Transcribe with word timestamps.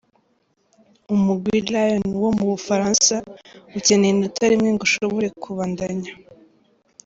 Umugwi 1.15 1.55
Lyon 1.71 2.03
wo 2.21 2.29
mu 2.37 2.43
Bufaransa 2.51 3.15
ukeneye 3.77 4.11
inota 4.13 4.43
rimwe 4.51 4.69
ngo 4.73 4.83
ushobore 4.87 5.27
kubandanya. 5.43 6.11